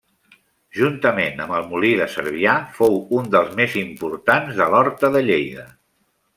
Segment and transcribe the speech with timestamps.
[0.77, 5.71] Juntament amb el molí de Cervià fou un dels més importants de l'Horta de Lleida.